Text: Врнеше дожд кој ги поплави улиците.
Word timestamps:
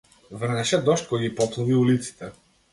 Врнеше 0.43 0.79
дожд 0.87 1.09
кој 1.13 1.23
ги 1.27 1.31
поплави 1.43 1.79
улиците. 1.85 2.35